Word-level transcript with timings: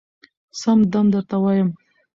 سم 0.59 0.79
دم 0.91 1.05
درته 1.13 1.37
وايم 1.43 1.69